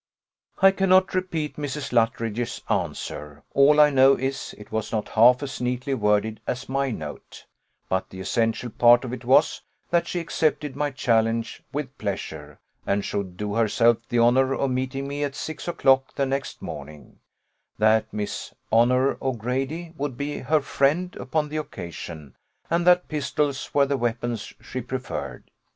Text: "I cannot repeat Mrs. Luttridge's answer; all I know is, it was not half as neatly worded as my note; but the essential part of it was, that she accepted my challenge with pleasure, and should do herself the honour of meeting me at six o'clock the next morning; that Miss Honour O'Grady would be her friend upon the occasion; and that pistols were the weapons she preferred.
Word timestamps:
"I 0.63 0.71
cannot 0.71 1.13
repeat 1.13 1.57
Mrs. 1.57 1.93
Luttridge's 1.93 2.63
answer; 2.67 3.43
all 3.53 3.79
I 3.79 3.91
know 3.91 4.13
is, 4.15 4.55
it 4.57 4.71
was 4.71 4.91
not 4.91 5.09
half 5.09 5.43
as 5.43 5.61
neatly 5.61 5.93
worded 5.93 6.39
as 6.47 6.67
my 6.67 6.89
note; 6.89 7.45
but 7.87 8.09
the 8.09 8.19
essential 8.19 8.71
part 8.71 9.05
of 9.05 9.13
it 9.13 9.23
was, 9.25 9.61
that 9.91 10.07
she 10.07 10.19
accepted 10.19 10.75
my 10.75 10.89
challenge 10.89 11.61
with 11.71 11.95
pleasure, 11.99 12.59
and 12.83 13.05
should 13.05 13.37
do 13.37 13.53
herself 13.53 13.99
the 14.09 14.17
honour 14.17 14.55
of 14.55 14.71
meeting 14.71 15.07
me 15.07 15.23
at 15.23 15.35
six 15.35 15.67
o'clock 15.67 16.15
the 16.15 16.25
next 16.25 16.63
morning; 16.63 17.19
that 17.77 18.11
Miss 18.11 18.55
Honour 18.73 19.19
O'Grady 19.21 19.93
would 19.99 20.17
be 20.17 20.39
her 20.39 20.61
friend 20.61 21.15
upon 21.17 21.49
the 21.49 21.57
occasion; 21.57 22.35
and 22.71 22.87
that 22.87 23.07
pistols 23.07 23.71
were 23.71 23.85
the 23.85 23.97
weapons 23.97 24.51
she 24.59 24.81
preferred. 24.81 25.51